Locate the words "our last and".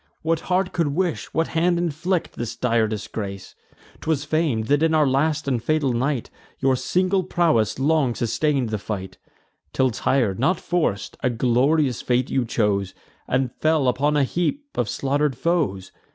4.95-5.61